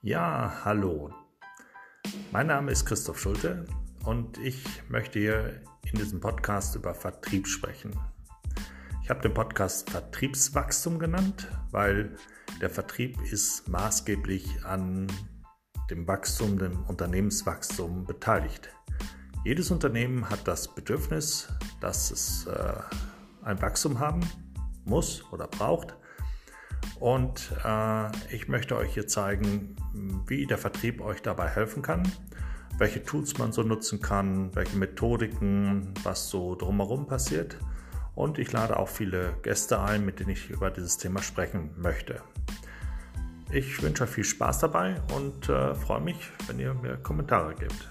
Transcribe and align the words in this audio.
Ja, 0.00 0.60
hallo. 0.64 1.12
Mein 2.30 2.46
Name 2.46 2.70
ist 2.70 2.86
Christoph 2.86 3.18
Schulte 3.18 3.66
und 4.04 4.38
ich 4.38 4.64
möchte 4.88 5.18
hier 5.18 5.60
in 5.90 5.98
diesem 5.98 6.20
Podcast 6.20 6.76
über 6.76 6.94
Vertrieb 6.94 7.48
sprechen. 7.48 7.98
Ich 9.02 9.10
habe 9.10 9.20
den 9.22 9.34
Podcast 9.34 9.90
Vertriebswachstum 9.90 11.00
genannt, 11.00 11.48
weil 11.72 12.14
der 12.60 12.70
Vertrieb 12.70 13.20
ist 13.22 13.66
maßgeblich 13.66 14.64
an 14.64 15.08
dem 15.90 16.06
Wachstum, 16.06 16.60
dem 16.60 16.84
Unternehmenswachstum 16.84 18.04
beteiligt. 18.04 18.68
Jedes 19.44 19.72
Unternehmen 19.72 20.30
hat 20.30 20.46
das 20.46 20.72
Bedürfnis, 20.72 21.48
dass 21.80 22.12
es 22.12 22.46
äh, 22.46 22.74
ein 23.42 23.60
Wachstum 23.60 23.98
haben 23.98 24.20
muss 24.84 25.24
oder 25.32 25.48
braucht. 25.48 25.96
Und 27.00 27.52
äh, 27.64 28.10
ich 28.34 28.48
möchte 28.48 28.76
euch 28.76 28.92
hier 28.92 29.06
zeigen, 29.06 29.76
wie 30.26 30.46
der 30.46 30.58
Vertrieb 30.58 31.00
euch 31.00 31.22
dabei 31.22 31.48
helfen 31.48 31.82
kann, 31.82 32.02
welche 32.76 33.02
Tools 33.04 33.38
man 33.38 33.52
so 33.52 33.62
nutzen 33.62 34.00
kann, 34.00 34.54
welche 34.54 34.76
Methodiken, 34.76 35.94
was 36.02 36.28
so 36.28 36.54
drumherum 36.54 37.06
passiert. 37.06 37.56
Und 38.14 38.38
ich 38.38 38.50
lade 38.50 38.76
auch 38.76 38.88
viele 38.88 39.34
Gäste 39.42 39.80
ein, 39.80 40.04
mit 40.04 40.18
denen 40.18 40.30
ich 40.30 40.50
über 40.50 40.70
dieses 40.70 40.96
Thema 40.98 41.22
sprechen 41.22 41.70
möchte. 41.76 42.20
Ich 43.52 43.80
wünsche 43.82 44.04
euch 44.04 44.10
viel 44.10 44.24
Spaß 44.24 44.58
dabei 44.58 44.96
und 45.14 45.48
äh, 45.48 45.74
freue 45.74 46.00
mich, 46.00 46.30
wenn 46.46 46.58
ihr 46.58 46.74
mir 46.74 46.96
Kommentare 46.96 47.54
gebt. 47.54 47.88